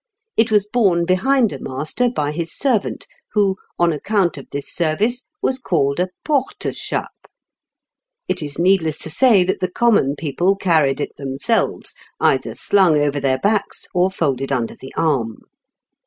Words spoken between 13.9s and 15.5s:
or folded under the arm."